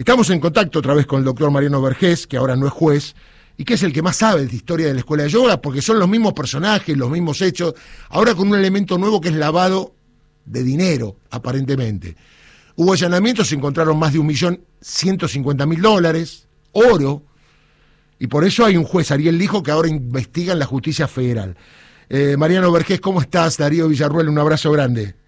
Estamos 0.00 0.30
en 0.30 0.40
contacto 0.40 0.78
otra 0.78 0.94
vez 0.94 1.04
con 1.04 1.18
el 1.18 1.26
doctor 1.26 1.50
Mariano 1.50 1.82
Vergés, 1.82 2.26
que 2.26 2.38
ahora 2.38 2.56
no 2.56 2.66
es 2.66 2.72
juez, 2.72 3.14
y 3.58 3.66
que 3.66 3.74
es 3.74 3.82
el 3.82 3.92
que 3.92 4.00
más 4.00 4.16
sabe 4.16 4.46
de 4.46 4.56
historia 4.56 4.86
de 4.86 4.94
la 4.94 5.00
escuela 5.00 5.24
de 5.24 5.28
yoga, 5.28 5.60
porque 5.60 5.82
son 5.82 5.98
los 5.98 6.08
mismos 6.08 6.32
personajes, 6.32 6.96
los 6.96 7.10
mismos 7.10 7.42
hechos, 7.42 7.74
ahora 8.08 8.34
con 8.34 8.48
un 8.48 8.58
elemento 8.58 8.96
nuevo 8.96 9.20
que 9.20 9.28
es 9.28 9.34
lavado 9.34 9.92
de 10.46 10.62
dinero, 10.62 11.16
aparentemente. 11.30 12.16
Hubo 12.76 12.94
allanamientos, 12.94 13.48
se 13.48 13.56
encontraron 13.56 13.98
más 13.98 14.14
de 14.14 14.20
un 14.20 14.26
millón 14.26 14.62
ciento 14.80 15.28
cincuenta 15.28 15.66
mil 15.66 15.82
dólares, 15.82 16.48
oro, 16.72 17.22
y 18.18 18.26
por 18.26 18.46
eso 18.46 18.64
hay 18.64 18.78
un 18.78 18.84
juez, 18.84 19.10
Ariel 19.10 19.36
Lijo, 19.36 19.62
que 19.62 19.70
ahora 19.70 19.88
investiga 19.88 20.54
en 20.54 20.60
la 20.60 20.66
justicia 20.66 21.08
federal. 21.08 21.58
Eh, 22.08 22.36
Mariano 22.38 22.72
Vergés, 22.72 23.02
¿cómo 23.02 23.20
estás? 23.20 23.58
Darío 23.58 23.86
Villarruel, 23.86 24.30
un 24.30 24.38
abrazo 24.38 24.72
grande. 24.72 25.19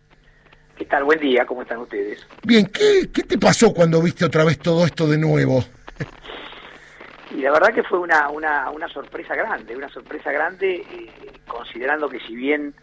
Buen 1.01 1.19
día, 1.19 1.47
¿cómo 1.47 1.63
están 1.63 1.79
ustedes? 1.79 2.25
Bien, 2.43 2.67
¿qué, 2.67 3.09
qué 3.13 3.23
te 3.23 3.39
pasó 3.39 3.73
cuando 3.73 4.03
viste 4.03 4.27
otra 4.27 4.45
vez 4.45 4.59
todo 4.59 4.85
esto 4.85 5.09
de 5.09 5.17
nuevo? 5.17 5.65
Y 7.31 7.41
la 7.41 7.51
verdad 7.51 7.73
que 7.73 7.83
fue 7.83 7.99
una, 7.99 8.29
una, 8.29 8.71
una 8.71 8.87
sorpresa 8.89 9.35
grande, 9.35 9.75
una 9.75 9.89
sorpresa 9.89 10.31
grande, 10.31 10.75
eh, 10.77 11.11
considerando 11.47 12.11
que 12.11 12.21
si 12.21 12.37
bien 12.37 12.75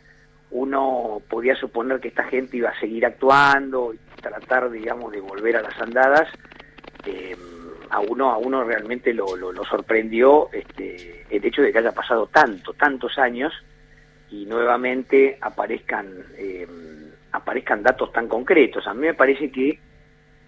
uno 0.49 1.21
podía 1.29 1.55
suponer 1.55 1.99
que 1.99 2.07
esta 2.07 2.23
gente 2.23 2.57
iba 2.57 2.69
a 2.69 2.79
seguir 2.79 3.05
actuando 3.05 3.93
y 3.93 3.99
tratar, 4.19 4.71
digamos, 4.71 5.11
de 5.11 5.21
volver 5.21 5.57
a 5.57 5.61
las 5.61 5.79
andadas, 5.79 6.27
eh, 7.05 7.37
a 7.91 7.99
uno 7.99 8.31
a 8.31 8.37
uno 8.37 8.63
realmente 8.63 9.13
lo, 9.13 9.35
lo, 9.35 9.63
sorprendió 9.65 10.49
este, 10.51 11.25
el 11.29 11.45
hecho 11.45 11.61
de 11.61 11.71
que 11.71 11.77
haya 11.77 11.91
pasado 11.91 12.27
tanto, 12.27 12.73
tantos 12.73 13.17
años 13.19 13.53
y 14.31 14.45
nuevamente 14.45 15.37
aparezcan 15.41 16.07
eh, 16.37 16.67
aparezcan 17.31 17.83
datos 17.83 18.11
tan 18.11 18.27
concretos. 18.27 18.87
A 18.87 18.93
mí 18.93 19.01
me 19.01 19.13
parece 19.13 19.51
que 19.51 19.79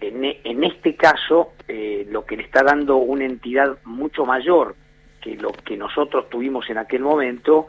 en, 0.00 0.24
en 0.24 0.64
este 0.64 0.96
caso 0.96 1.52
eh, 1.68 2.06
lo 2.10 2.24
que 2.24 2.36
le 2.36 2.42
está 2.44 2.62
dando 2.62 2.96
una 2.96 3.24
entidad 3.24 3.78
mucho 3.84 4.24
mayor 4.24 4.74
que 5.20 5.36
lo 5.36 5.52
que 5.52 5.76
nosotros 5.76 6.28
tuvimos 6.28 6.68
en 6.68 6.78
aquel 6.78 7.02
momento 7.02 7.68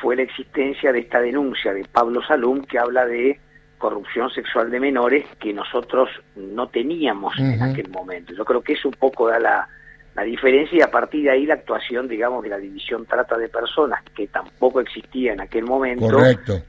fue 0.00 0.16
la 0.16 0.22
existencia 0.22 0.92
de 0.92 1.00
esta 1.00 1.20
denuncia 1.20 1.72
de 1.72 1.84
Pablo 1.84 2.22
Salum 2.22 2.62
que 2.64 2.78
habla 2.78 3.06
de 3.06 3.40
corrupción 3.78 4.30
sexual 4.30 4.70
de 4.70 4.80
menores 4.80 5.24
que 5.40 5.52
nosotros 5.52 6.08
no 6.36 6.68
teníamos 6.68 7.38
en 7.38 7.62
aquel 7.62 7.88
momento. 7.90 8.32
Yo 8.34 8.44
creo 8.44 8.62
que 8.62 8.74
eso 8.74 8.88
un 8.88 8.94
poco 8.94 9.28
da 9.28 9.38
la, 9.38 9.68
la 10.14 10.22
diferencia 10.22 10.78
y 10.78 10.82
a 10.82 10.90
partir 10.90 11.24
de 11.24 11.30
ahí 11.30 11.44
la 11.44 11.54
actuación, 11.54 12.08
digamos, 12.08 12.42
de 12.44 12.50
la 12.50 12.58
división 12.58 13.04
trata 13.04 13.36
de 13.36 13.48
personas 13.48 14.02
que 14.14 14.28
tampoco 14.28 14.80
existía 14.80 15.32
en 15.32 15.40
aquel 15.40 15.64
momento 15.64 16.16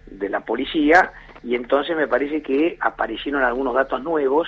de 0.07 0.29
la 0.29 0.39
policía 0.41 1.11
y 1.45 1.55
entonces 1.55 1.95
me 1.95 2.07
parece 2.07 2.41
que 2.41 2.75
aparecieron 2.81 3.43
algunos 3.43 3.75
datos 3.75 4.01
nuevos 4.03 4.47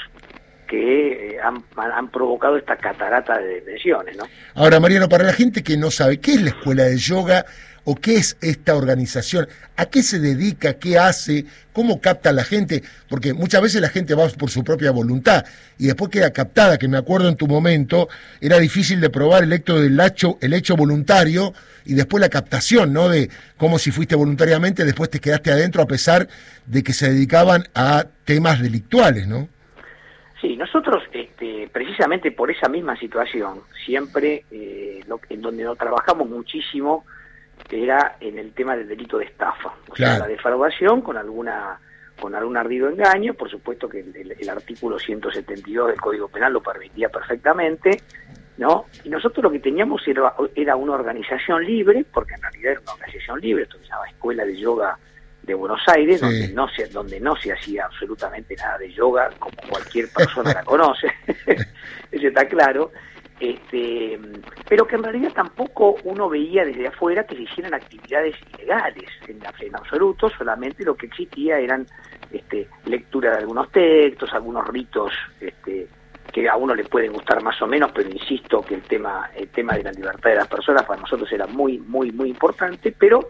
que 0.67 1.36
eh, 1.36 1.38
han, 1.42 2.09
provocado 2.09 2.58
esta 2.58 2.76
catarata 2.76 3.38
de 3.38 3.62
detenciones. 3.62 4.17
¿no? 4.17 4.26
Ahora, 4.56 4.80
Mariano, 4.80 5.08
para 5.08 5.23
la 5.23 5.34
gente 5.34 5.64
que 5.64 5.78
no 5.78 5.92
sabe, 5.92 6.20
¿qué 6.20 6.34
es 6.34 6.42
la 6.42 6.50
escuela 6.50 6.84
de 6.84 6.98
yoga 6.98 7.45
o 7.90 7.96
qué 7.96 8.16
es 8.16 8.38
esta 8.42 8.76
organización? 8.76 9.48
¿A 9.78 9.86
qué 9.86 10.04
se 10.04 10.20
dedica? 10.20 10.74
¿Qué 10.74 10.98
hace? 10.98 11.46
¿Cómo 11.72 12.02
capta 12.02 12.32
a 12.32 12.34
la 12.34 12.44
gente? 12.44 12.84
Porque 13.08 13.34
muchas 13.34 13.62
veces 13.62 13.80
la 13.80 13.88
gente 13.88 14.14
va 14.14 14.28
por 14.38 14.50
su 14.50 14.62
propia 14.62 14.92
voluntad 14.92 15.46
y 15.80 15.86
después 15.86 16.12
queda 16.12 16.34
captada, 16.34 16.78
que 16.78 16.90
me 16.90 16.98
acuerdo 16.98 17.30
en 17.30 17.38
tu 17.38 17.48
momento, 17.48 18.10
era 18.42 18.60
difícil 18.60 19.00
de 19.00 19.10
probar 19.10 19.46
el 19.46 19.54
hecho 19.54 19.80
del 19.80 19.98
hecho, 20.02 20.38
el 20.42 20.54
hecho 20.54 20.76
voluntario 20.76 21.54
y 21.86 21.94
después 21.94 22.20
la 22.20 22.28
captación, 22.28 22.92
¿no? 22.92 23.08
De 23.08 23.30
cómo 23.56 23.80
si 23.80 23.92
fuiste 23.92 24.18
voluntariamente, 24.18 24.84
después 24.84 25.10
te 25.10 25.22
quedaste 25.22 25.52
adentro 25.52 25.82
a 25.82 25.88
pesar 25.88 26.28
de 26.66 26.84
que 26.84 26.92
se 26.92 27.10
dedicaban 27.10 27.64
a 27.74 28.06
temas 28.26 28.62
delictuales, 28.62 29.30
¿no? 29.30 29.48
Sí, 30.42 30.58
nosotros, 30.58 31.04
este, 31.14 31.70
precisamente 31.72 32.34
por 32.34 32.52
esa 32.52 32.68
misma 32.68 33.00
situación, 33.00 33.62
siempre 33.86 34.44
eh, 34.52 35.06
en 35.30 35.42
donde 35.42 35.64
nos 35.64 35.78
trabajamos 35.78 36.30
muchísimo 36.30 37.06
era 37.70 38.18
en 38.20 38.38
el 38.40 38.54
tema 38.54 38.76
del 38.76 38.88
delito 38.88 39.18
de 39.18 39.26
estafa, 39.26 39.73
o 39.90 39.95
sea, 39.95 40.20
la 40.20 40.28
defraudación 40.28 41.02
con 41.02 41.18
alguna 41.18 41.80
con 42.20 42.34
algún 42.34 42.58
ardido 42.58 42.90
engaño, 42.90 43.36
por 43.36 43.50
supuesto 43.50 43.88
que 43.88 44.00
el, 44.00 44.50
artículo 44.50 44.98
172 44.98 45.90
del 45.90 46.02
Código 46.02 46.28
Penal 46.28 46.54
lo 46.54 46.64
permitía 46.64 47.10
perfectamente, 47.10 48.02
¿no? 48.58 48.86
Y 49.04 49.10
nosotros 49.10 49.44
lo 49.44 49.52
que 49.52 49.60
teníamos 49.60 50.02
era, 50.08 50.34
era 50.56 50.76
una 50.76 50.94
organización 50.94 51.64
libre, 51.64 52.04
porque 52.12 52.34
en 52.34 52.42
realidad 52.42 52.72
era 52.72 52.82
una 52.82 52.94
organización 52.94 53.40
libre, 53.40 53.64
esto 53.64 53.78
se 53.78 53.86
llama 53.86 54.10
Escuela 54.10 54.46
de 54.46 54.58
Yoga 54.58 54.98
de 55.48 55.54
Buenos 55.54 55.82
Aires, 55.88 56.20
donde, 56.20 56.50
no 56.50 56.67
se, 56.67 56.88
donde 56.88 57.20
no 57.22 57.36
se 57.38 57.54
hacía 57.54 57.86
absolutamente 57.86 58.54
nada 58.56 58.78
de 58.80 58.92
yoga, 58.92 59.30
como 59.40 59.56
cualquier 59.70 60.10
persona 60.10 60.54
la 60.54 60.64
conoce, 60.64 61.08
eso 62.12 62.28
está 62.28 62.46
claro, 62.48 62.92
este, 63.39 64.20
pero 64.67 64.87
que 64.87 64.95
en 64.95 65.03
realidad 65.03 65.31
tampoco 65.33 65.95
uno 66.03 66.27
veía 66.30 66.65
desde 66.65 66.87
afuera 66.87 67.25
que 67.25 67.36
se 67.36 67.43
hicieran 67.43 67.73
actividades 67.73 68.36
ilegales 68.58 69.09
en, 69.27 69.39
en 69.59 69.75
absoluto, 69.75 70.30
solamente 70.30 70.83
lo 70.83 70.95
que 70.95 71.05
existía 71.05 71.59
eran 71.59 71.86
este, 72.31 72.67
lectura 72.86 73.31
de 73.31 73.37
algunos 73.37 73.71
textos, 73.71 74.33
algunos 74.33 74.67
ritos 74.67 75.14
este, 75.39 75.87
que 76.31 76.49
a 76.49 76.55
uno 76.55 76.75
le 76.75 76.83
pueden 76.83 77.14
gustar 77.14 77.42
más 77.42 77.61
o 77.61 77.67
menos, 77.67 77.92
pero 77.93 78.09
insisto 78.09 78.61
que 78.61 78.75
el 78.75 78.81
tema, 78.83 79.30
el 79.36 79.49
tema 79.49 79.73
de 79.75 79.83
la 79.83 79.92
libertad 79.92 80.30
de 80.31 80.36
las 80.36 80.48
personas 80.48 80.83
para 80.83 81.02
nosotros 81.02 81.31
era 81.31 81.48
muy, 81.48 81.77
muy, 81.80 82.11
muy 82.11 82.30
importante, 82.30 82.93
pero 82.98 83.30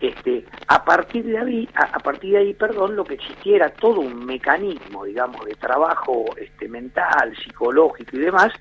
este, 0.00 0.44
a 0.68 0.84
partir 0.84 1.24
de 1.24 1.38
ahí, 1.38 1.68
a, 1.74 1.98
partir 1.98 2.32
de 2.32 2.38
ahí, 2.38 2.54
perdón, 2.54 2.96
lo 2.96 3.04
que 3.04 3.14
existiera 3.14 3.70
todo 3.70 4.00
un 4.00 4.26
mecanismo, 4.26 5.04
digamos, 5.04 5.44
de 5.46 5.54
trabajo 5.54 6.24
este, 6.36 6.68
mental, 6.68 7.34
psicológico 7.42 8.16
y 8.16 8.20
demás, 8.20 8.52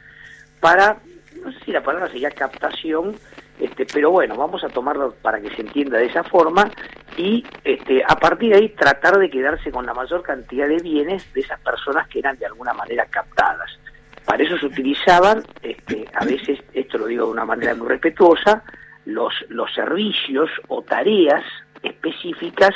para, 0.63 0.96
no 1.44 1.51
sé 1.51 1.59
si 1.66 1.72
la 1.74 1.84
palabra 1.84 2.07
sería 2.07 2.31
captación, 2.31 3.18
este, 3.59 3.85
pero 3.85 4.12
bueno, 4.12 4.38
vamos 4.38 4.63
a 4.63 4.69
tomarlo 4.69 5.13
para 5.22 5.41
que 5.41 5.53
se 5.53 5.62
entienda 5.62 5.97
de 5.97 6.06
esa 6.06 6.24
forma 6.24 6.72
y 7.18 7.46
este, 7.66 8.01
a 8.07 8.16
partir 8.16 8.51
de 8.51 8.59
ahí 8.59 8.69
tratar 8.69 9.19
de 9.19 9.29
quedarse 9.29 9.72
con 9.72 9.85
la 9.85 9.94
mayor 9.94 10.23
cantidad 10.23 10.69
de 10.69 10.78
bienes 10.78 11.31
de 11.34 11.41
esas 11.41 11.59
personas 11.59 12.07
que 12.07 12.19
eran 12.19 12.38
de 12.38 12.46
alguna 12.46 12.73
manera 12.73 13.06
captadas. 13.07 13.78
Para 14.23 14.41
eso 14.41 14.57
se 14.57 14.68
utilizaban, 14.68 15.44
este, 15.62 16.06
a 16.13 16.23
veces, 16.23 16.59
esto 16.73 16.97
lo 16.97 17.07
digo 17.07 17.25
de 17.25 17.31
una 17.34 17.44
manera 17.44 17.75
muy 17.75 17.90
respetuosa, 17.90 18.63
los, 19.03 19.34
los 19.50 19.69
servicios 19.73 20.50
o 20.69 20.81
tareas 20.81 21.44
específicas 21.81 22.73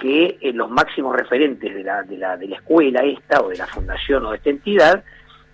que 0.00 0.38
eh, 0.40 0.52
los 0.52 0.70
máximos 0.70 1.16
referentes 1.16 1.74
de 1.74 1.82
la, 1.82 2.04
de, 2.04 2.18
la, 2.18 2.36
de 2.36 2.46
la 2.46 2.54
escuela 2.54 3.00
esta 3.00 3.40
o 3.40 3.48
de 3.48 3.56
la 3.56 3.66
fundación 3.66 4.24
o 4.26 4.30
de 4.30 4.36
esta 4.36 4.50
entidad 4.50 5.04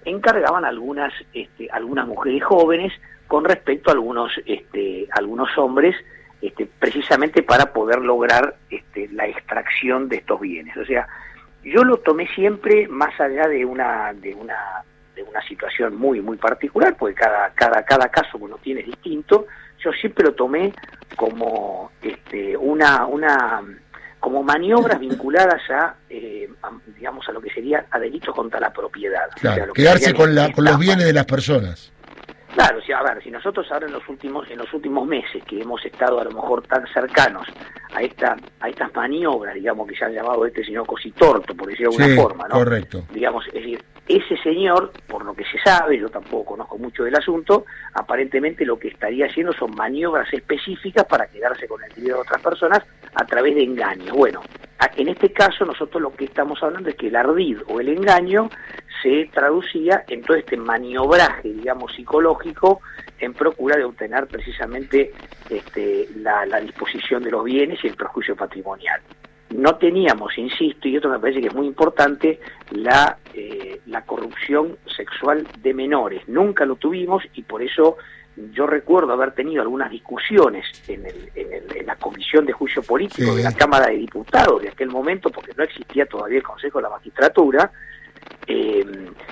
encargaban 0.05 0.65
algunas, 0.65 1.13
este, 1.33 1.69
algunas 1.71 2.07
mujeres 2.07 2.45
jóvenes 2.45 2.93
con 3.29 3.45
respecto 3.45 3.91
a 3.91 3.95
algunos, 3.95 4.33
este, 4.47 5.09
algunos 5.13 5.57
hombres 5.57 5.97
este, 6.41 6.67
precisamente 6.67 7.43
para 7.43 7.73
poder 7.73 8.01
lograr 8.01 8.57
este, 8.69 9.09
la 9.13 9.27
extracción 9.27 10.09
de 10.09 10.17
estos 10.17 10.41
bienes. 10.41 10.77
O 10.77 10.85
sea, 10.85 11.07
yo 11.63 11.85
lo 11.85 11.99
tomé 11.99 12.27
siempre 12.35 12.89
más 12.89 13.19
allá 13.21 13.47
de 13.49 13.65
una, 13.65 14.13
de 14.13 14.35
una, 14.35 14.83
de 15.15 15.23
una 15.23 15.41
situación 15.43 15.97
muy, 15.97 16.21
muy 16.21 16.37
particular, 16.37 16.97
porque 16.99 17.15
cada, 17.15 17.51
cada, 17.51 17.85
cada 17.85 18.09
caso 18.09 18.39
uno 18.39 18.59
tiene 18.59 18.83
distinto, 18.83 19.47
yo 19.79 19.93
siempre 19.93 20.25
lo 20.25 20.35
tomé 20.35 20.73
como 21.17 21.93
este, 22.03 22.57
una, 22.57 23.07
una 23.07 23.63
como 24.23 24.45
maniobras 24.45 25.01
vinculadas 25.01 25.61
a, 25.69 25.97
eh, 26.09 26.49
digamos, 26.97 27.29
a 27.29 27.33
lo 27.33 27.41
que 27.41 27.51
sería 27.51 27.87
a 27.91 27.99
delitos 27.99 28.33
contra 28.33 28.61
la 28.61 28.73
propiedad. 28.73 29.29
quedarse 29.75 30.15
con, 30.15 30.33
la, 30.33 30.53
con 30.53 30.65
los 30.65 30.79
bienes 30.79 31.07
de 31.07 31.13
las 31.13 31.25
personas. 31.25 31.93
Claro, 32.55 32.81
si, 32.83 32.93
a 32.93 33.03
ver, 33.03 33.21
si 33.21 33.33
nosotros 33.33 33.67
ahora 33.73 33.87
en 33.87 33.95
los 33.95 34.09
últimos 34.09 34.49
en 34.49 34.59
los 34.59 34.73
últimos 34.73 35.09
meses 35.09 35.43
que 35.43 35.61
hemos 35.61 35.85
estado 35.85 36.21
a 36.21 36.25
lo 36.25 36.31
mejor 36.31 36.65
tan 36.69 36.87
cercanos 36.95 37.49
a 37.97 38.01
esta 38.03 38.37
a 38.61 38.69
estas 38.69 38.95
maniobras, 38.95 39.57
digamos 39.57 39.89
que 39.89 39.97
se 39.97 40.05
han 40.05 40.13
llamado 40.13 40.47
este 40.47 40.65
señor 40.65 40.87
Cositorto, 40.87 41.53
por 41.57 41.67
decirlo 41.67 41.91
de 41.91 42.05
alguna 42.05 42.23
forma, 42.23 42.49
¿no? 42.49 42.55
Correcto. 42.55 43.05
Digamos, 43.13 43.45
es 43.49 43.55
decir, 43.55 43.83
ese 44.09 44.37
señor, 44.39 44.93
por 45.07 45.25
lo 45.25 45.35
que 45.35 45.45
se 45.45 45.59
sabe, 45.65 45.99
yo 45.99 46.09
tampoco 46.09 46.53
conozco 46.53 46.77
mucho 46.77 47.05
del 47.05 47.15
asunto, 47.15 47.65
aparentemente 47.95 48.65
lo 48.65 48.79
que 48.79 48.89
estaría 48.89 49.27
haciendo 49.27 49.53
son 49.53 49.75
maniobras 49.77 50.33
específicas 50.33 51.05
para 51.05 51.27
quedarse 51.29 51.69
con 51.69 51.83
el 51.83 51.93
dinero 51.95 52.17
de 52.17 52.23
otras 52.23 52.43
personas 52.43 52.81
a 53.15 53.25
través 53.25 53.55
de 53.55 53.63
engaños. 53.63 54.17
Bueno, 54.17 54.43
en 54.97 55.09
este 55.09 55.33
caso 55.33 55.65
nosotros 55.65 56.03
lo 56.03 56.13
que 56.13 56.25
estamos 56.25 56.63
hablando 56.63 56.89
es 56.89 56.97
que 56.97 57.09
el 57.09 57.17
ardid 57.17 57.59
o 57.69 57.81
el 57.81 57.89
engaño 57.89 58.51
se 59.03 59.29
traducía 59.33 60.05
en 60.09 60.23
todo 60.23 60.37
este 60.37 60.57
maniobraje, 60.57 61.53
digamos, 61.53 61.93
psicológico 61.95 62.81
en 63.19 63.35
procura 63.35 63.77
de 63.77 63.85
obtener 63.85 64.27
precisamente 64.27 65.13
este, 65.49 66.09
la, 66.17 66.45
disposición 66.61 67.23
de 67.23 67.31
los 67.31 67.45
bienes 67.45 67.79
y 67.85 67.89
el 67.89 67.95
perjuicio 67.95 68.37
patrimonial. 68.37 69.01
No 69.55 69.77
teníamos, 69.77 70.37
insisto, 70.39 70.89
y 70.89 70.97
esto 70.97 71.09
me 71.09 71.19
parece 71.19 71.41
que 71.41 71.49
es 71.49 71.55
muy 71.55 71.67
importante, 71.67 72.41
la, 72.71 73.19
eh, 73.35 73.81
la 73.87 74.03
corrupción 74.05 74.79
sexual 74.97 75.47
de 75.63 75.75
menores. 75.75 76.27
Nunca 76.29 76.65
lo 76.65 76.77
tuvimos 76.77 77.23
y 77.35 77.43
por 77.43 77.63
eso 77.63 77.97
yo 78.53 78.67
recuerdo 78.67 79.13
haber 79.13 79.33
tenido 79.33 79.63
algunas 79.63 79.91
discusiones 79.91 80.65
en, 80.89 81.05
la 81.87 81.97
Comisión 81.97 82.47
de 82.47 82.53
Juicio 82.53 82.83
Político 82.83 83.35
de 83.35 83.43
la 83.43 83.53
Cámara 83.53 83.89
de 83.89 83.99
Diputados 83.99 84.63
de 84.63 84.69
aquel 84.69 84.89
momento, 84.89 85.31
porque 85.31 85.53
no 85.57 85.65
existía 85.65 86.07
todavía 86.07 86.39
el 86.39 86.43
Consejo 86.43 86.79
de 86.79 86.83
la 86.83 86.91
Magistratura, 86.91 87.71
eh, 88.47 88.85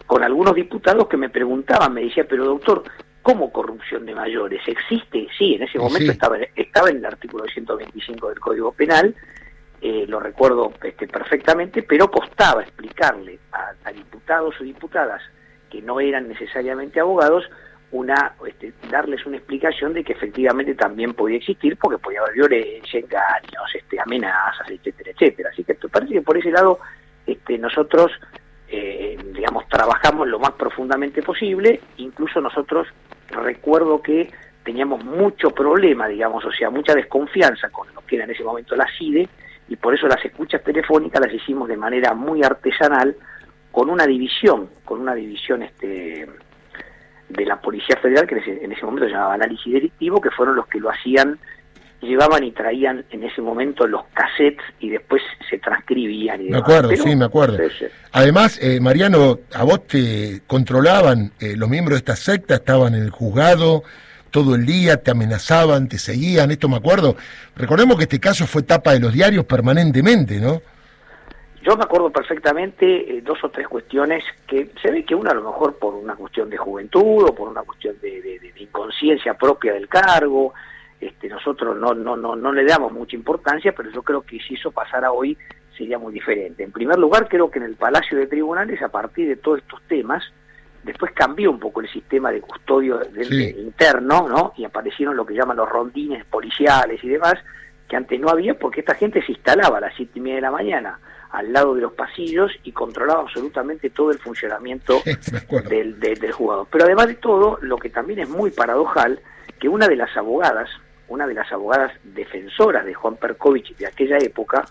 con 0.06 0.22
algunos 0.22 0.54
diputados 0.54 1.08
que 1.08 1.16
me 1.16 1.30
preguntaban, 1.30 1.94
me 1.94 2.02
decía, 2.02 2.26
pero 2.28 2.44
doctor, 2.44 2.82
¿cómo 3.22 3.50
corrupción 3.50 4.04
de 4.04 4.14
mayores? 4.14 4.60
¿Existe? 4.66 5.28
Sí, 5.36 5.54
en 5.54 5.62
ese 5.62 5.78
momento 5.78 6.12
Estaba, 6.12 6.36
estaba 6.54 6.90
en 6.90 6.98
el 6.98 7.06
artículo 7.06 7.44
125 7.44 8.28
del 8.28 8.40
Código 8.40 8.72
Penal, 8.72 9.14
eh, 9.82 10.04
lo 10.06 10.20
recuerdo 10.20 10.72
este, 10.82 11.08
perfectamente, 11.08 11.82
pero 11.82 12.10
costaba 12.10 12.62
explicarle 12.62 13.38
a, 13.52 13.90
diputados 13.92 14.54
o 14.60 14.64
diputadas 14.64 15.22
que 15.70 15.80
no 15.80 16.00
eran 16.00 16.28
necesariamente 16.28 17.00
abogados, 17.00 17.44
una 17.92 18.34
este, 18.46 18.72
darles 18.90 19.24
una 19.26 19.38
explicación 19.38 19.94
de 19.94 20.04
que 20.04 20.12
efectivamente 20.12 20.74
también 20.74 21.14
podía 21.14 21.38
existir, 21.38 21.76
porque 21.76 21.98
podía 21.98 22.20
haber 22.20 22.34
violencia, 22.34 23.00
engaños, 23.00 23.74
este, 23.74 23.98
amenazas, 23.98 24.68
etcétera, 24.70 25.10
etcétera. 25.12 25.50
Así 25.52 25.64
que 25.64 25.74
parece 25.74 26.12
que 26.12 26.22
por 26.22 26.36
ese 26.36 26.50
lado 26.50 26.78
este, 27.26 27.56
nosotros, 27.58 28.12
eh, 28.68 29.18
digamos, 29.32 29.66
trabajamos 29.68 30.28
lo 30.28 30.38
más 30.38 30.52
profundamente 30.52 31.22
posible, 31.22 31.80
incluso 31.96 32.40
nosotros 32.40 32.86
recuerdo 33.30 34.02
que 34.02 34.30
teníamos 34.62 35.04
mucho 35.04 35.50
problema, 35.50 36.06
digamos, 36.06 36.44
o 36.44 36.52
sea, 36.52 36.70
mucha 36.70 36.94
desconfianza 36.94 37.70
con 37.70 37.92
lo 37.94 38.02
que 38.02 38.16
era 38.16 38.24
en 38.24 38.32
ese 38.32 38.44
momento 38.44 38.76
la 38.76 38.86
CIDE, 38.98 39.28
y 39.70 39.76
por 39.76 39.94
eso 39.94 40.08
las 40.08 40.22
escuchas 40.22 40.62
telefónicas 40.62 41.24
las 41.24 41.32
hicimos 41.32 41.68
de 41.68 41.76
manera 41.76 42.12
muy 42.12 42.42
artesanal 42.42 43.16
con 43.70 43.88
una 43.88 44.04
división, 44.04 44.68
con 44.84 45.00
una 45.00 45.14
división 45.14 45.62
este 45.62 46.28
de 47.28 47.46
la 47.46 47.60
Policía 47.60 47.96
Federal 48.02 48.26
que 48.26 48.34
en 48.34 48.72
ese, 48.72 48.84
momento 48.84 49.06
se 49.06 49.12
llamaba 49.12 49.34
análisis 49.34 49.72
delictivo, 49.72 50.20
que 50.20 50.32
fueron 50.32 50.56
los 50.56 50.66
que 50.66 50.80
lo 50.80 50.90
hacían, 50.90 51.38
llevaban 52.00 52.42
y 52.42 52.50
traían 52.50 53.04
en 53.10 53.22
ese 53.22 53.40
momento 53.40 53.86
los 53.86 54.02
cassettes 54.12 54.64
y 54.80 54.90
después 54.90 55.22
se 55.48 55.58
transcribían. 55.58 56.48
me 56.48 56.58
acuerdo, 56.58 56.90
sí, 56.96 57.14
me 57.14 57.26
acuerdo. 57.26 57.58
Además, 58.10 58.58
eh, 58.60 58.80
Mariano, 58.80 59.38
a 59.54 59.62
vos 59.62 59.86
te 59.86 60.40
controlaban 60.48 61.30
eh, 61.38 61.54
los 61.56 61.68
miembros 61.68 61.94
de 61.94 61.98
esta 61.98 62.16
secta, 62.16 62.56
estaban 62.56 62.96
en 62.96 63.04
el 63.04 63.10
juzgado, 63.10 63.84
todo 64.30 64.54
el 64.54 64.66
día, 64.66 65.02
te 65.02 65.10
amenazaban, 65.10 65.88
te 65.88 65.98
seguían, 65.98 66.50
esto 66.50 66.68
me 66.68 66.76
acuerdo. 66.76 67.16
Recordemos 67.56 67.96
que 67.96 68.04
este 68.04 68.20
caso 68.20 68.46
fue 68.46 68.62
tapa 68.62 68.92
de 68.92 69.00
los 69.00 69.12
diarios 69.12 69.44
permanentemente, 69.44 70.40
¿no? 70.40 70.60
Yo 71.62 71.76
me 71.76 71.84
acuerdo 71.84 72.10
perfectamente 72.10 73.18
eh, 73.18 73.20
dos 73.20 73.38
o 73.44 73.50
tres 73.50 73.68
cuestiones 73.68 74.24
que 74.46 74.70
se 74.80 74.90
ve 74.90 75.04
que 75.04 75.14
una 75.14 75.32
a 75.32 75.34
lo 75.34 75.42
mejor 75.42 75.78
por 75.78 75.94
una 75.94 76.14
cuestión 76.14 76.48
de 76.48 76.56
juventud 76.56 77.24
o 77.28 77.34
por 77.34 77.48
una 77.48 77.62
cuestión 77.62 77.96
de, 78.00 78.40
inconsciencia 78.56 79.34
propia 79.34 79.74
del 79.74 79.88
cargo, 79.88 80.54
este, 81.00 81.28
nosotros 81.28 81.76
no, 81.76 81.92
no, 81.92 82.16
no, 82.16 82.36
no 82.36 82.52
le 82.52 82.64
damos 82.64 82.92
mucha 82.92 83.16
importancia, 83.16 83.72
pero 83.72 83.90
yo 83.90 84.02
creo 84.02 84.22
que 84.22 84.38
si 84.38 84.54
eso 84.54 84.70
pasara 84.70 85.12
hoy 85.12 85.36
sería 85.76 85.98
muy 85.98 86.12
diferente. 86.12 86.62
En 86.62 86.72
primer 86.72 86.98
lugar, 86.98 87.28
creo 87.28 87.50
que 87.50 87.58
en 87.58 87.64
el 87.64 87.74
Palacio 87.74 88.18
de 88.18 88.26
Tribunales, 88.26 88.82
a 88.82 88.88
partir 88.88 89.28
de 89.28 89.36
todos 89.36 89.58
estos 89.58 89.82
temas, 89.88 90.22
Después 90.82 91.12
cambió 91.12 91.50
un 91.50 91.60
poco 91.60 91.80
el 91.80 91.90
sistema 91.90 92.30
de 92.30 92.40
custodio 92.40 93.00
interno, 93.58 94.28
¿no? 94.28 94.52
Y 94.56 94.64
aparecieron 94.64 95.16
lo 95.16 95.26
que 95.26 95.34
llaman 95.34 95.56
los 95.56 95.68
rondines 95.68 96.24
policiales 96.24 97.02
y 97.04 97.08
demás, 97.08 97.34
que 97.88 97.96
antes 97.96 98.18
no 98.18 98.28
había 98.28 98.58
porque 98.58 98.80
esta 98.80 98.94
gente 98.94 99.22
se 99.24 99.32
instalaba 99.32 99.78
a 99.78 99.80
las 99.80 99.94
siete 99.94 100.18
y 100.18 100.22
media 100.22 100.36
de 100.36 100.42
la 100.42 100.50
mañana 100.50 100.98
al 101.30 101.52
lado 101.52 101.74
de 101.74 101.82
los 101.82 101.92
pasillos 101.92 102.50
y 102.64 102.72
controlaba 102.72 103.20
absolutamente 103.20 103.90
todo 103.90 104.10
el 104.10 104.18
funcionamiento 104.18 105.00
del, 105.68 106.00
del 106.00 106.32
jugador. 106.32 106.66
Pero 106.70 106.84
además 106.84 107.06
de 107.06 107.14
todo, 107.14 107.58
lo 107.62 107.76
que 107.76 107.90
también 107.90 108.20
es 108.20 108.28
muy 108.28 108.50
paradojal, 108.50 109.20
que 109.58 109.68
una 109.68 109.86
de 109.86 109.96
las 109.96 110.16
abogadas, 110.16 110.68
una 111.08 111.26
de 111.26 111.34
las 111.34 111.50
abogadas 111.52 111.92
defensoras 112.02 112.84
de 112.84 112.94
Juan 112.94 113.16
Perkovich 113.16 113.76
de 113.76 113.86
aquella 113.86 114.18
época, 114.18 114.64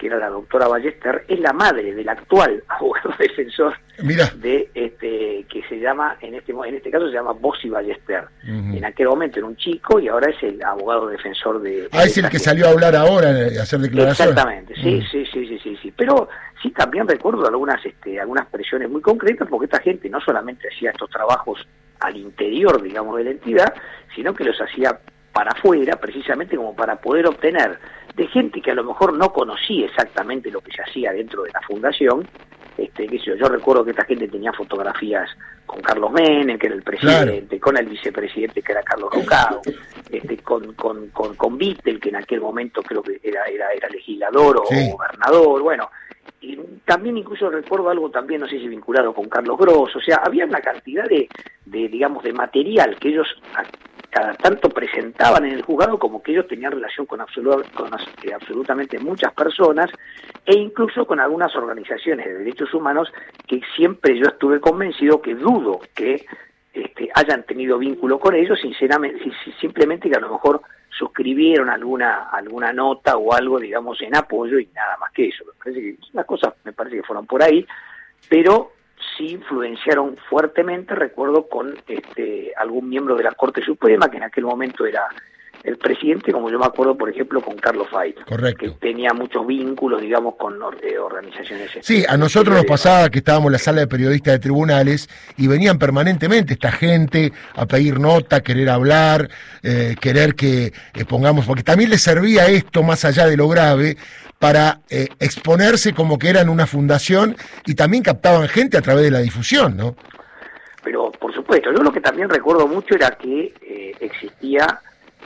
que 0.00 0.06
era 0.06 0.18
la 0.18 0.30
doctora 0.30 0.66
Ballester, 0.66 1.26
es 1.28 1.38
la 1.40 1.52
madre 1.52 1.94
del 1.94 2.08
actual 2.08 2.64
abogado 2.68 3.12
defensor 3.18 3.74
de 3.98 4.70
este 4.74 5.44
que 5.46 5.62
se 5.68 5.78
llama 5.78 6.16
en 6.22 6.34
este 6.34 6.52
en 6.52 6.74
este 6.74 6.90
caso 6.90 7.06
se 7.08 7.12
llama 7.12 7.32
Bossi 7.32 7.68
Ballester. 7.68 8.24
En 8.42 8.82
aquel 8.82 9.08
momento 9.08 9.38
era 9.38 9.46
un 9.46 9.56
chico 9.56 10.00
y 10.00 10.08
ahora 10.08 10.30
es 10.30 10.42
el 10.42 10.62
abogado 10.62 11.06
defensor 11.06 11.60
de 11.60 11.86
Ah, 11.92 12.04
es 12.04 12.16
el 12.16 12.30
que 12.30 12.38
salió 12.38 12.66
a 12.66 12.70
hablar 12.70 12.96
ahora 12.96 13.28
a 13.28 13.62
hacer 13.62 13.80
declaraciones. 13.80 14.32
Exactamente. 14.32 14.74
Sí, 14.76 15.02
sí, 15.10 15.26
sí, 15.30 15.46
sí, 15.46 15.58
sí, 15.62 15.78
sí, 15.82 15.92
pero 15.94 16.30
sí 16.62 16.70
también 16.70 17.06
recuerdo 17.06 17.46
algunas 17.46 17.84
este 17.84 18.18
algunas 18.18 18.46
presiones 18.46 18.88
muy 18.88 19.02
concretas 19.02 19.46
porque 19.50 19.66
esta 19.66 19.80
gente 19.80 20.08
no 20.08 20.20
solamente 20.22 20.68
hacía 20.68 20.92
estos 20.92 21.10
trabajos 21.10 21.66
al 22.00 22.16
interior, 22.16 22.80
digamos, 22.80 23.18
de 23.18 23.24
la 23.24 23.30
entidad, 23.32 23.74
sino 24.14 24.32
que 24.32 24.44
los 24.44 24.58
hacía 24.58 24.98
para 25.32 25.52
afuera, 25.52 25.96
precisamente 25.96 26.56
como 26.56 26.74
para 26.74 26.96
poder 26.96 27.26
obtener 27.26 27.78
de 28.14 28.26
gente 28.28 28.60
que 28.60 28.70
a 28.70 28.74
lo 28.74 28.84
mejor 28.84 29.12
no 29.14 29.32
conocía 29.32 29.86
exactamente 29.86 30.50
lo 30.50 30.60
que 30.60 30.72
se 30.72 30.82
hacía 30.82 31.12
dentro 31.12 31.42
de 31.42 31.50
la 31.52 31.60
fundación. 31.62 32.26
Este, 32.76 33.06
qué 33.06 33.18
sé 33.18 33.26
yo, 33.26 33.34
yo 33.36 33.46
recuerdo 33.46 33.84
que 33.84 33.90
esta 33.90 34.04
gente 34.04 34.28
tenía 34.28 34.52
fotografías 34.52 35.28
con 35.66 35.82
Carlos 35.82 36.10
Menem, 36.10 36.58
que 36.58 36.66
era 36.66 36.74
el 36.74 36.82
presidente, 36.82 37.60
con 37.60 37.76
el 37.76 37.86
vicepresidente, 37.86 38.62
que 38.62 38.72
era 38.72 38.82
Carlos 38.82 39.12
Rucao, 39.12 39.60
este, 40.10 40.38
con, 40.38 40.72
con, 40.74 41.10
con, 41.10 41.36
con 41.36 41.58
Vittel, 41.58 42.00
que 42.00 42.08
en 42.08 42.16
aquel 42.16 42.40
momento 42.40 42.82
creo 42.82 43.02
que 43.02 43.20
era, 43.22 43.44
era, 43.44 43.70
era 43.72 43.88
legislador 43.88 44.56
o 44.56 44.62
gobernador, 44.62 45.62
bueno, 45.62 45.90
y 46.40 46.56
también 46.84 47.18
incluso 47.18 47.50
recuerdo 47.50 47.90
algo 47.90 48.10
también, 48.10 48.40
no 48.40 48.48
sé 48.48 48.58
si 48.58 48.66
vinculado 48.66 49.12
con 49.12 49.28
Carlos 49.28 49.58
Gross, 49.58 49.94
o 49.94 50.00
sea, 50.00 50.22
había 50.24 50.46
una 50.46 50.60
cantidad 50.60 51.04
de, 51.04 51.28
de 51.66 51.88
digamos, 51.88 52.24
de 52.24 52.32
material 52.32 52.96
que 52.98 53.10
ellos 53.10 53.28
cada 54.10 54.34
tanto 54.34 54.68
presentaban 54.68 55.44
en 55.44 55.52
el 55.52 55.62
juzgado 55.62 55.98
como 55.98 56.22
que 56.22 56.32
ellos 56.32 56.48
tenían 56.48 56.72
relación 56.72 57.06
con, 57.06 57.20
con 57.74 57.90
eh, 58.22 58.32
absolutamente 58.34 58.98
muchas 58.98 59.32
personas 59.32 59.90
e 60.44 60.56
incluso 60.56 61.06
con 61.06 61.20
algunas 61.20 61.54
organizaciones 61.54 62.26
de 62.26 62.34
derechos 62.34 62.74
humanos 62.74 63.12
que 63.46 63.60
siempre 63.76 64.18
yo 64.18 64.26
estuve 64.26 64.60
convencido 64.60 65.22
que 65.22 65.34
dudo 65.34 65.80
que 65.94 66.26
este, 66.72 67.08
hayan 67.14 67.42
tenido 67.44 67.78
vínculo 67.78 68.18
con 68.18 68.34
ellos, 68.34 68.58
sinceramente, 68.60 69.30
simplemente 69.60 70.08
que 70.08 70.16
a 70.16 70.20
lo 70.20 70.30
mejor 70.30 70.62
suscribieron 70.88 71.68
alguna 71.68 72.28
alguna 72.30 72.72
nota 72.72 73.16
o 73.16 73.32
algo, 73.32 73.58
digamos, 73.58 74.00
en 74.02 74.16
apoyo 74.16 74.58
y 74.58 74.66
nada 74.66 74.96
más 74.98 75.10
que 75.12 75.28
eso. 75.28 75.44
Me 75.46 75.52
parece 75.58 75.80
que 75.80 75.96
las 76.12 76.26
cosas 76.26 76.54
me 76.64 76.72
parece 76.72 76.96
que 76.96 77.02
fueron 77.02 77.26
por 77.26 77.42
ahí, 77.42 77.66
pero 78.28 78.72
sí 79.20 79.32
influenciaron 79.32 80.16
fuertemente, 80.28 80.94
recuerdo, 80.94 81.46
con 81.48 81.74
este, 81.86 82.52
algún 82.56 82.88
miembro 82.88 83.16
de 83.16 83.24
la 83.24 83.32
Corte 83.32 83.62
Suprema, 83.62 84.10
que 84.10 84.16
en 84.16 84.24
aquel 84.24 84.44
momento 84.44 84.86
era 84.86 85.08
el 85.62 85.76
presidente, 85.76 86.32
como 86.32 86.50
yo 86.50 86.58
me 86.58 86.64
acuerdo, 86.64 86.96
por 86.96 87.10
ejemplo, 87.10 87.42
con 87.42 87.54
Carlos 87.56 87.86
Fait, 87.90 88.16
que 88.56 88.70
tenía 88.80 89.12
muchos 89.12 89.46
vínculos, 89.46 90.00
digamos, 90.00 90.36
con 90.36 90.54
eh, 90.54 90.98
organizaciones. 90.98 91.70
Sí, 91.82 92.02
a 92.08 92.16
nosotros 92.16 92.56
nos 92.56 92.64
pasaba 92.64 93.10
que 93.10 93.18
estábamos 93.18 93.48
en 93.48 93.52
la 93.52 93.58
sala 93.58 93.80
de 93.80 93.86
periodistas 93.86 94.32
de 94.32 94.38
tribunales 94.38 95.10
y 95.36 95.48
venían 95.48 95.78
permanentemente 95.78 96.54
esta 96.54 96.72
gente 96.72 97.32
a 97.54 97.66
pedir 97.66 98.00
nota, 98.00 98.40
querer 98.40 98.70
hablar, 98.70 99.28
eh, 99.62 99.96
querer 100.00 100.34
que 100.34 100.72
eh, 100.94 101.04
pongamos, 101.06 101.44
porque 101.44 101.62
también 101.62 101.90
les 101.90 102.00
servía 102.00 102.46
esto, 102.46 102.82
más 102.82 103.04
allá 103.04 103.26
de 103.26 103.36
lo 103.36 103.46
grave, 103.46 103.98
para 104.40 104.80
exponerse 104.88 105.92
como 105.92 106.18
que 106.18 106.30
eran 106.30 106.48
una 106.48 106.66
fundación 106.66 107.36
y 107.66 107.74
también 107.74 108.02
captaban 108.02 108.48
gente 108.48 108.76
a 108.76 108.82
través 108.82 109.04
de 109.04 109.10
la 109.12 109.20
difusión, 109.20 109.76
¿no? 109.76 109.94
Pero, 110.82 111.12
por 111.12 111.32
supuesto, 111.32 111.70
yo 111.70 111.82
lo 111.82 111.92
que 111.92 112.00
también 112.00 112.28
recuerdo 112.28 112.66
mucho 112.66 112.94
era 112.94 113.10
que 113.10 113.52
existía 114.00 114.80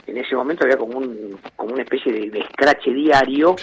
en 0.07 0.17
ese 0.17 0.35
momento 0.35 0.63
había 0.63 0.77
como, 0.77 0.97
un, 0.97 1.39
como 1.55 1.73
una 1.73 1.83
especie 1.83 2.11
de, 2.11 2.29
de 2.29 2.39
escrache 2.39 2.91
diario 2.91 3.55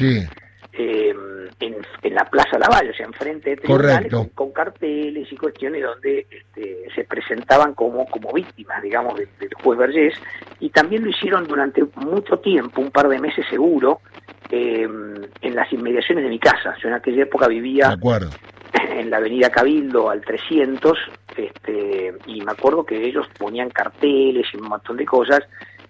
eh, 0.73 1.14
en, 1.61 1.76
en, 2.02 2.14
la 2.14 2.25
Plaza 2.25 2.59
Lavalle, 2.59 2.90
o 2.90 2.94
sea, 2.94 3.06
enfrente 3.06 3.50
de 3.50 3.56
tribunales, 3.56 4.12
con, 4.35 4.52
carteles 4.52 5.30
y 5.30 5.37
cuestiones 5.37 5.82
donde 5.82 6.26
este, 6.30 6.87
se 6.94 7.04
presentaban 7.04 7.75
como, 7.75 8.06
como 8.06 8.32
víctimas, 8.32 8.82
digamos, 8.82 9.16
del, 9.16 9.28
juez 9.62 9.78
Vergés, 9.78 10.14
y 10.61 10.71
también 10.71 11.04
lo 11.04 11.11
hicieron 11.11 11.47
durante 11.47 11.85
mucho 11.97 12.38
tiempo, 12.38 12.80
un 12.80 12.90
par 12.90 13.09
de 13.09 13.21
meses 13.21 13.44
seguro, 13.49 14.00
eh, 14.54 14.87
en 15.40 15.54
las 15.54 15.73
inmediaciones 15.73 16.25
de 16.25 16.30
mi 16.30 16.38
casa. 16.38 16.75
Yo 16.82 16.88
en 16.88 16.94
aquella 16.94 17.23
época 17.23 17.49
vivía 17.49 17.97
en 18.90 19.09
la 19.11 19.16
avenida 19.16 19.49
Cabildo 19.49 20.11
al 20.11 20.21
300, 20.21 20.99
este, 21.35 22.12
y 22.26 22.42
me 22.42 22.52
acuerdo 22.52 22.85
que 22.85 23.02
ellos 23.02 23.26
ponían 23.38 23.71
carteles 23.71 24.47
y 24.52 24.59
un 24.59 24.68
montón 24.68 24.99
de 24.99 25.06
cosas, 25.06 25.40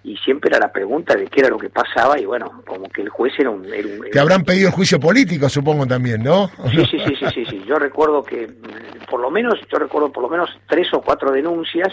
y 0.05 0.17
siempre 0.19 0.49
era 0.49 0.61
la 0.61 0.73
pregunta 0.73 1.17
de 1.17 1.27
qué 1.27 1.41
era 1.41 1.49
lo 1.49 1.59
que 1.59 1.71
pasaba 1.71 2.21
y 2.21 2.25
bueno, 2.25 2.63
como 2.65 2.89
que 2.89 3.03
el 3.03 3.09
juez 3.09 3.33
era 3.37 3.51
un... 3.51 3.67
Te 4.13 4.21
habrán 4.21 4.45
pedido 4.45 4.71
juicio 4.71 5.01
político, 5.01 5.49
supongo 5.49 5.85
también, 5.85 6.23
¿no? 6.23 6.49
Sí, 6.71 6.85
sí, 6.89 6.99
sí, 7.05 7.27
sí, 7.35 7.45
sí, 7.45 7.65
Yo 7.67 7.77
recuerdo 7.81 8.23
que, 8.23 8.47
mm, 8.47 9.11
por 9.11 9.21
lo 9.21 9.31
menos, 9.31 9.55
yo 9.73 9.79
recuerdo 9.79 10.13
por 10.13 10.23
lo 10.23 10.29
menos 10.29 10.51
tres 10.69 10.87
o 10.95 11.01
cuatro 11.01 11.33
denuncias 11.33 11.93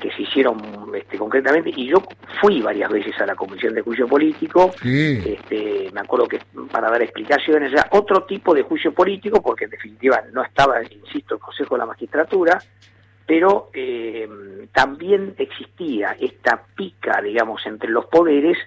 que 0.00 0.10
se 0.12 0.22
hicieron 0.22 0.60
este, 0.94 1.16
concretamente 1.16 1.70
y 1.74 1.86
yo 1.86 2.02
fui 2.40 2.60
varias 2.60 2.90
veces 2.90 3.18
a 3.20 3.26
la 3.26 3.34
comisión 3.34 3.74
de 3.74 3.80
juicio 3.80 4.06
político 4.06 4.74
este, 4.84 5.73
me 5.94 6.00
acuerdo 6.00 6.26
que 6.26 6.40
para 6.70 6.90
dar 6.90 7.00
explicaciones 7.02 7.72
era 7.72 7.86
otro 7.92 8.24
tipo 8.24 8.52
de 8.52 8.62
juicio 8.62 8.92
político 8.92 9.40
porque 9.40 9.64
en 9.64 9.70
definitiva 9.70 10.22
no 10.32 10.42
estaba 10.42 10.82
insisto 10.82 11.34
el 11.34 11.40
consejo 11.40 11.76
de 11.76 11.78
la 11.78 11.86
magistratura 11.86 12.58
pero 13.26 13.70
eh, 13.72 14.28
también 14.72 15.34
existía 15.38 16.14
esta 16.20 16.62
pica, 16.76 17.22
digamos, 17.22 17.64
entre 17.66 17.88
los 17.88 18.06
poderes 18.06 18.58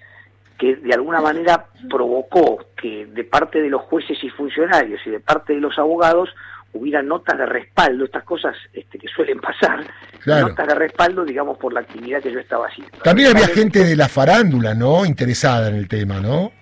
que 0.58 0.74
de 0.74 0.92
alguna 0.92 1.20
manera 1.20 1.66
provocó 1.88 2.66
que 2.76 3.06
de 3.06 3.22
parte 3.22 3.62
de 3.62 3.68
los 3.68 3.82
jueces 3.82 4.18
y 4.22 4.28
funcionarios 4.30 5.00
y 5.06 5.10
de 5.10 5.20
parte 5.20 5.52
de 5.52 5.60
los 5.60 5.78
abogados 5.78 6.30
hubiera 6.72 7.00
notas 7.02 7.38
de 7.38 7.46
respaldo, 7.46 8.04
estas 8.04 8.24
cosas 8.24 8.56
este, 8.72 8.98
que 8.98 9.06
suelen 9.06 9.40
pasar, 9.40 9.86
notas 10.26 10.66
de 10.66 10.74
respaldo, 10.74 11.24
digamos, 11.24 11.56
por 11.58 11.72
la 11.72 11.80
actividad 11.80 12.20
que 12.20 12.32
yo 12.32 12.40
estaba 12.40 12.66
haciendo. 12.66 12.98
También 12.98 13.30
había 13.30 13.46
gente 13.46 13.84
de 13.84 13.94
la 13.94 14.08
farándula, 14.08 14.74
¿no? 14.74 15.06
Interesada 15.06 15.68
en 15.68 15.76
el 15.76 15.86
tema, 15.86 16.20
¿no? 16.20 16.52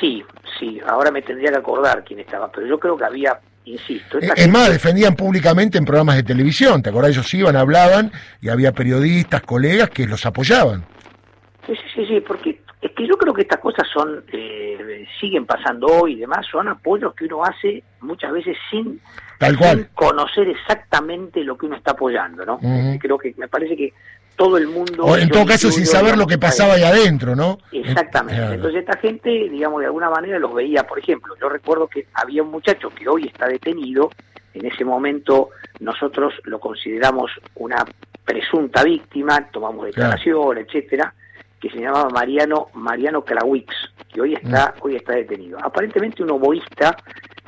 Sí, 0.00 0.24
sí, 0.58 0.80
ahora 0.86 1.10
me 1.10 1.22
tendría 1.22 1.50
que 1.50 1.58
acordar 1.58 2.02
quién 2.04 2.20
estaba, 2.20 2.50
pero 2.50 2.66
yo 2.66 2.80
creo 2.80 2.96
que 2.96 3.04
había, 3.04 3.38
insisto... 3.66 4.18
es 4.18 4.48
más, 4.48 4.70
defendían 4.70 5.14
públicamente 5.14 5.76
en 5.76 5.84
programas 5.84 6.16
de 6.16 6.22
televisión, 6.22 6.82
¿te 6.82 6.88
acordás? 6.88 7.10
Ellos 7.10 7.34
iban, 7.34 7.54
hablaban 7.54 8.10
y 8.40 8.48
había 8.48 8.72
periodistas, 8.72 9.42
colegas 9.42 9.90
que 9.90 10.06
los 10.06 10.24
apoyaban. 10.24 10.84
Sí, 11.66 11.74
sí, 11.76 11.82
sí, 11.94 12.06
sí 12.06 12.20
porque 12.20 12.62
es 12.80 12.92
que 12.92 13.06
yo 13.06 13.16
creo 13.18 13.34
que 13.34 13.42
estas 13.42 13.60
cosas 13.60 13.86
son, 13.92 14.24
eh, 14.32 15.06
siguen 15.20 15.44
pasando 15.44 15.86
hoy 15.86 16.14
y 16.14 16.20
demás, 16.20 16.46
son 16.50 16.68
apoyos 16.68 17.14
que 17.14 17.26
uno 17.26 17.44
hace 17.44 17.84
muchas 18.00 18.32
veces 18.32 18.56
sin, 18.70 19.00
conocer 19.94 20.48
exactamente 20.48 21.44
lo 21.44 21.58
que 21.58 21.66
uno 21.66 21.76
está 21.76 21.92
apoyando, 21.92 22.44
¿no? 22.46 22.58
Creo 22.98 23.18
que 23.18 23.34
me 23.36 23.48
parece 23.48 23.76
que 23.76 23.92
todo 24.40 24.56
el 24.56 24.68
mundo... 24.68 25.04
O 25.04 25.18
en 25.18 25.28
todo 25.28 25.44
caso 25.44 25.70
sin 25.70 25.84
saber 25.84 26.16
lo 26.16 26.26
que 26.26 26.38
pasaba 26.38 26.72
ahí 26.72 26.82
adentro, 26.82 27.36
¿no? 27.36 27.58
Exactamente. 27.70 28.54
Entonces 28.54 28.80
esta 28.80 28.96
gente, 28.96 29.28
digamos, 29.28 29.80
de 29.80 29.86
alguna 29.86 30.08
manera 30.08 30.38
los 30.38 30.54
veía, 30.54 30.86
por 30.86 30.98
ejemplo, 30.98 31.34
yo 31.38 31.50
recuerdo 31.50 31.86
que 31.86 32.06
había 32.14 32.42
un 32.42 32.50
muchacho 32.50 32.88
que 32.88 33.06
hoy 33.06 33.26
está 33.26 33.46
detenido, 33.46 34.10
en 34.54 34.64
ese 34.64 34.82
momento 34.82 35.50
nosotros 35.80 36.32
lo 36.44 36.58
consideramos 36.58 37.30
una 37.56 37.84
presunta 38.24 38.82
víctima, 38.82 39.46
tomamos 39.52 39.84
declaración, 39.84 40.56
etcétera, 40.56 41.12
que 41.60 41.68
se 41.68 41.78
llamaba 41.78 42.08
Mariano 42.08 42.68
Mariano 42.72 43.22
Krawix, 43.22 43.74
que 44.10 44.22
hoy 44.22 44.32
está 44.32 44.74
mm. 44.74 44.86
hoy 44.86 44.96
está 44.96 45.16
detenido. 45.16 45.58
Aparentemente 45.62 46.22
un 46.22 46.30
oboísta, 46.30 46.96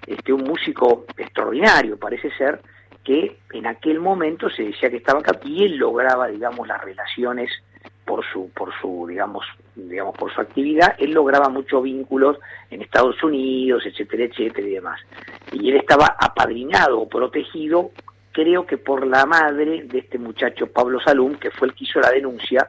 este 0.07 0.31
un 0.31 0.43
músico 0.43 1.07
extraordinario 1.17 1.97
parece 1.97 2.31
ser, 2.37 2.61
que 3.05 3.39
en 3.53 3.67
aquel 3.67 4.01
momento 4.01 4.49
se 4.51 4.63
decía 4.65 4.91
que 4.91 4.99
estaba 4.99 5.21
acá 5.21 5.39
y 5.45 5.65
él 5.65 5.77
lograba, 5.77 6.29
digamos, 6.29 6.67
las 6.67 6.83
relaciones 6.83 7.51
por 8.05 8.25
su 8.33 8.51
por 8.51 8.73
su 8.81 9.07
digamos 9.09 9.45
digamos 9.75 10.17
por 10.17 10.33
su 10.33 10.41
actividad. 10.41 10.95
Él 10.99 11.13
lograba 11.13 11.49
muchos 11.49 11.83
vínculos 11.83 12.39
en 12.71 12.83
Estados 12.83 13.23
Unidos 13.23 13.85
etcétera 13.87 14.25
etcétera 14.25 14.67
y 14.67 14.71
demás. 14.73 15.01
Y 15.53 15.71
él 15.71 15.77
estaba 15.77 16.17
apadrinado 16.19 17.01
o 17.01 17.09
protegido 17.09 17.91
creo 18.33 18.67
que 18.67 18.79
por 18.79 19.07
la 19.07 19.25
madre 19.27 19.85
de 19.85 19.99
este 19.99 20.19
muchacho 20.19 20.67
Pablo 20.67 21.01
Salum 21.01 21.35
que 21.37 21.51
fue 21.51 21.69
el 21.69 21.75
que 21.75 21.85
hizo 21.85 22.01
la 22.01 22.11
denuncia 22.11 22.69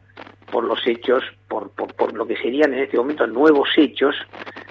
por 0.52 0.66
los 0.66 0.86
hechos, 0.86 1.24
por, 1.48 1.72
por, 1.72 2.14
lo 2.14 2.28
que 2.28 2.38
serían 2.38 2.76
en 2.76 2.82
este 2.82 2.96
momento 2.96 3.26
nuevos 3.26 3.70
hechos 3.76 4.16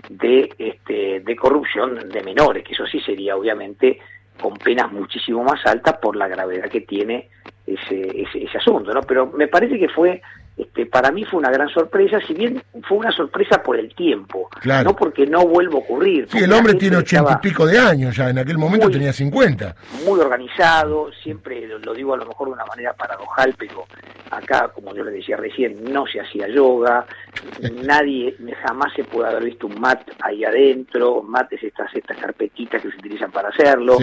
de, 0.08 0.48
este, 0.56 1.18
de 1.18 1.36
corrupción 1.36 2.08
de 2.08 2.22
menores, 2.22 2.62
que 2.62 2.72
eso 2.72 2.86
sí 2.86 3.00
sería 3.00 3.36
obviamente 3.36 3.98
con 4.40 4.56
penas 4.56 4.90
muchísimo 4.92 5.42
más 5.44 5.64
altas 5.66 5.98
por 5.98 6.16
la 6.16 6.28
gravedad 6.28 6.68
que 6.68 6.80
tiene 6.80 7.28
ese, 7.66 8.22
ese, 8.22 8.44
ese 8.44 8.58
asunto, 8.58 8.92
¿no? 8.92 9.02
Pero 9.02 9.26
me 9.26 9.48
parece 9.48 9.78
que 9.78 9.88
fue 9.88 10.20
este, 10.56 10.84
para 10.84 11.10
mí 11.10 11.24
fue 11.24 11.38
una 11.38 11.50
gran 11.50 11.68
sorpresa, 11.70 12.18
si 12.26 12.34
bien 12.34 12.62
fue 12.86 12.98
una 12.98 13.10
sorpresa 13.10 13.62
por 13.62 13.78
el 13.78 13.94
tiempo, 13.94 14.50
no 14.84 14.94
porque 14.94 15.26
no 15.26 15.46
vuelva 15.46 15.76
a 15.76 15.78
ocurrir. 15.78 16.28
Sí, 16.30 16.38
el 16.38 16.52
hombre 16.52 16.74
tiene 16.74 16.98
ochenta 16.98 17.40
y 17.40 17.48
pico 17.48 17.66
de 17.66 17.78
años 17.78 18.14
ya, 18.14 18.28
en 18.28 18.38
aquel 18.38 18.58
momento 18.58 18.90
tenía 18.90 19.12
cincuenta. 19.12 19.74
Muy 20.04 20.20
organizado, 20.20 21.10
siempre 21.22 21.66
lo 21.78 21.94
digo 21.94 22.12
a 22.12 22.18
lo 22.18 22.26
mejor 22.26 22.48
de 22.48 22.54
una 22.54 22.66
manera 22.66 22.92
paradojal, 22.92 23.54
pero 23.58 23.86
acá, 24.30 24.70
como 24.74 24.94
yo 24.94 25.04
le 25.04 25.12
decía 25.12 25.36
recién, 25.38 25.84
no 25.84 26.06
se 26.06 26.20
hacía 26.20 26.46
yoga, 26.48 27.06
nadie 27.84 28.36
jamás 28.66 28.92
se 28.94 29.04
puede 29.04 29.30
haber 29.30 29.44
visto 29.44 29.66
un 29.66 29.80
mat 29.80 30.02
ahí 30.20 30.44
adentro, 30.44 31.22
mates 31.22 31.62
estas, 31.62 31.94
estas 31.94 32.18
carpetitas 32.18 32.82
que 32.82 32.90
se 32.90 32.96
utilizan 32.98 33.30
para 33.30 33.48
hacerlo, 33.48 33.96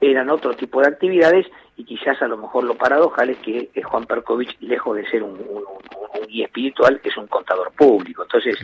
eran 0.00 0.30
otro 0.30 0.54
tipo 0.54 0.80
de 0.80 0.88
actividades 0.88 1.46
y 1.78 1.84
quizás 1.84 2.20
a 2.20 2.26
lo 2.26 2.36
mejor 2.36 2.64
lo 2.64 2.74
paradojal 2.74 3.30
es 3.30 3.38
que 3.38 3.70
Juan 3.84 4.04
Perkovich, 4.04 4.56
lejos 4.60 4.96
de 4.96 5.08
ser 5.08 5.22
un, 5.22 5.38
guía 6.26 6.46
espiritual, 6.46 7.00
es 7.04 7.16
un 7.16 7.28
contador 7.28 7.70
público. 7.70 8.24
Entonces, 8.24 8.58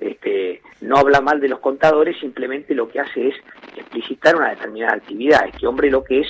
este, 0.00 0.60
no 0.80 0.96
habla 0.96 1.20
mal 1.20 1.40
de 1.40 1.48
los 1.48 1.60
contadores, 1.60 2.18
simplemente 2.18 2.74
lo 2.74 2.88
que 2.88 2.98
hace 2.98 3.28
es 3.28 3.34
explicitar 3.76 4.34
una 4.34 4.50
determinada 4.50 4.96
actividad. 4.96 5.46
Este 5.46 5.64
hombre 5.64 5.92
lo 5.92 6.02
que 6.02 6.22
es, 6.22 6.26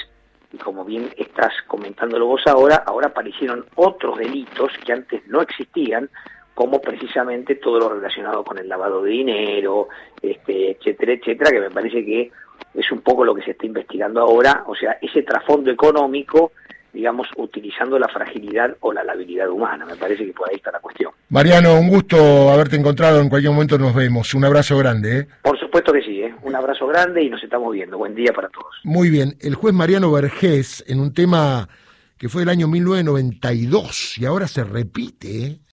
y 0.52 0.58
como 0.58 0.84
bien 0.84 1.08
estás 1.16 1.54
comentándolo 1.66 2.26
vos 2.26 2.42
ahora, 2.46 2.84
ahora 2.86 3.08
aparecieron 3.08 3.64
otros 3.74 4.18
delitos 4.18 4.72
que 4.84 4.92
antes 4.92 5.26
no 5.28 5.40
existían, 5.40 6.10
como 6.56 6.80
precisamente 6.80 7.56
todo 7.56 7.78
lo 7.78 7.90
relacionado 7.90 8.42
con 8.42 8.56
el 8.56 8.66
lavado 8.66 9.02
de 9.02 9.10
dinero, 9.10 9.88
este, 10.22 10.70
etcétera, 10.70 11.12
etcétera, 11.12 11.50
que 11.50 11.60
me 11.60 11.70
parece 11.70 12.02
que 12.02 12.32
es 12.72 12.90
un 12.90 13.02
poco 13.02 13.26
lo 13.26 13.34
que 13.34 13.42
se 13.42 13.50
está 13.50 13.66
investigando 13.66 14.22
ahora, 14.22 14.64
o 14.66 14.74
sea, 14.74 14.96
ese 15.02 15.22
trasfondo 15.22 15.70
económico, 15.70 16.52
digamos, 16.94 17.28
utilizando 17.36 17.98
la 17.98 18.08
fragilidad 18.08 18.74
o 18.80 18.90
la 18.90 19.04
labilidad 19.04 19.50
humana. 19.50 19.84
Me 19.84 19.96
parece 19.96 20.24
que 20.24 20.32
por 20.32 20.48
ahí 20.48 20.56
está 20.56 20.72
la 20.72 20.80
cuestión. 20.80 21.12
Mariano, 21.28 21.78
un 21.78 21.90
gusto 21.90 22.48
haberte 22.48 22.76
encontrado, 22.76 23.20
en 23.20 23.28
cualquier 23.28 23.52
momento 23.52 23.76
nos 23.76 23.94
vemos. 23.94 24.32
Un 24.32 24.46
abrazo 24.46 24.78
grande. 24.78 25.18
¿eh? 25.18 25.26
Por 25.42 25.60
supuesto 25.60 25.92
que 25.92 26.00
sí, 26.00 26.22
¿eh? 26.22 26.34
un 26.42 26.56
abrazo 26.56 26.86
grande 26.86 27.22
y 27.22 27.28
nos 27.28 27.44
estamos 27.44 27.70
viendo. 27.70 27.98
Buen 27.98 28.14
día 28.14 28.32
para 28.32 28.48
todos. 28.48 28.74
Muy 28.82 29.10
bien, 29.10 29.36
el 29.42 29.56
juez 29.56 29.74
Mariano 29.74 30.10
Vergés, 30.10 30.82
en 30.88 31.00
un 31.00 31.12
tema 31.12 31.68
que 32.16 32.30
fue 32.30 32.40
del 32.40 32.48
año 32.48 32.66
1992 32.66 34.16
y 34.16 34.24
ahora 34.24 34.48
se 34.48 34.64
repite, 34.64 35.44
¿eh? 35.44 35.58